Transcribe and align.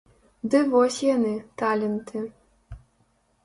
Ды 0.53 0.61
вось 0.71 0.97
яны, 1.15 1.35
таленты! 1.65 2.25